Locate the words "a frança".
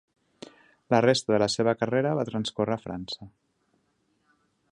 2.79-3.31